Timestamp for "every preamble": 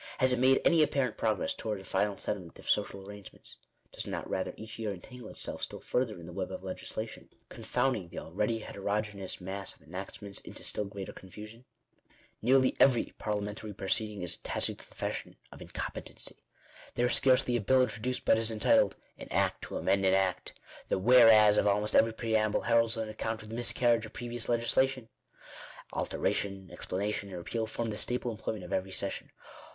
21.95-22.61